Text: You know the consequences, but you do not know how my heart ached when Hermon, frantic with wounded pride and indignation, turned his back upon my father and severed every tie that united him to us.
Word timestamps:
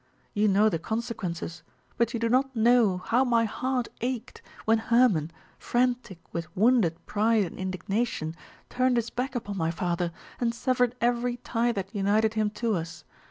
You 0.33 0.47
know 0.47 0.67
the 0.67 0.79
consequences, 0.79 1.61
but 1.95 2.11
you 2.11 2.19
do 2.19 2.27
not 2.27 2.55
know 2.55 2.97
how 2.97 3.23
my 3.23 3.45
heart 3.45 3.87
ached 4.01 4.41
when 4.65 4.79
Hermon, 4.79 5.29
frantic 5.59 6.17
with 6.33 6.47
wounded 6.57 7.05
pride 7.05 7.43
and 7.45 7.59
indignation, 7.59 8.35
turned 8.67 8.97
his 8.97 9.11
back 9.11 9.35
upon 9.35 9.57
my 9.57 9.69
father 9.69 10.11
and 10.39 10.55
severed 10.55 10.95
every 11.01 11.37
tie 11.37 11.71
that 11.73 11.93
united 11.93 12.33
him 12.33 12.49
to 12.65 12.73
us. 12.73 13.03